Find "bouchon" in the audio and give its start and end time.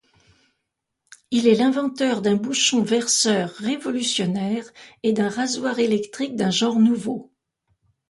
2.35-2.81